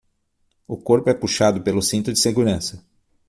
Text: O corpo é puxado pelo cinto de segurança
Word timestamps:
O 0.67 0.75
corpo 0.77 1.11
é 1.11 1.13
puxado 1.13 1.61
pelo 1.61 1.79
cinto 1.79 2.11
de 2.11 2.17
segurança 2.17 2.83